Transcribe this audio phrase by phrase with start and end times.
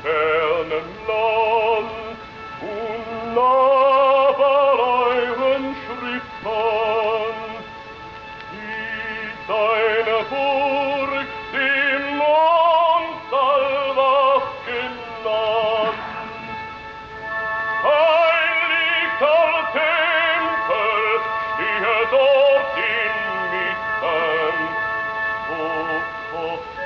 [0.00, 1.88] Sternenland
[3.40, 7.36] unnahbar euren Schritt an,
[8.52, 16.06] die deine Burg dem Mond Salvas genannt.
[17.82, 21.02] Heiligter Tempel
[21.54, 24.58] stehe dort inmitten,
[25.48, 25.62] wo
[26.32, 26.77] Gott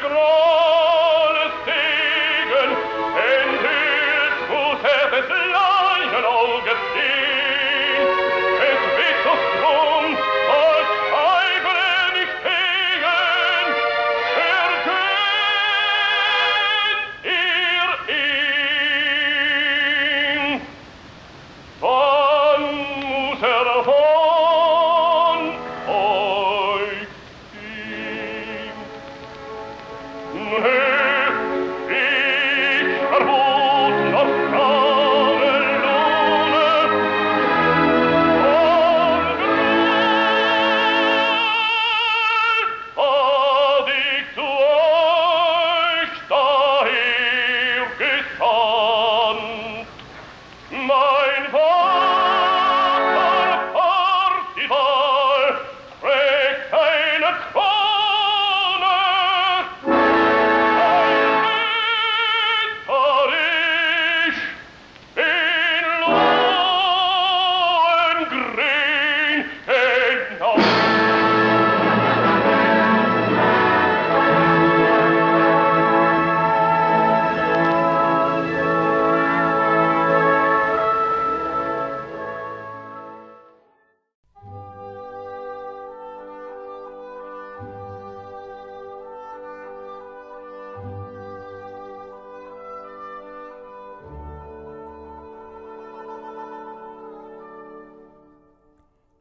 [0.00, 0.39] grow.